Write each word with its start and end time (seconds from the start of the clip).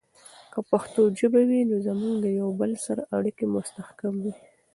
که 0.53 0.59
پښتو 0.69 1.01
ژبه 1.19 1.41
وي، 1.49 1.61
نو 1.69 1.75
زموږ 1.87 2.13
د 2.21 2.25
یوه 2.39 2.53
بل 2.61 2.71
سره 2.85 3.01
اړیکې 3.17 3.45
مستحکم 3.53 4.13
وي. 4.23 4.33